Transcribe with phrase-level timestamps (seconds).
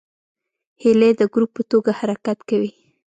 [0.81, 2.71] هیلۍ د ګروپ په توګه حرکت کوي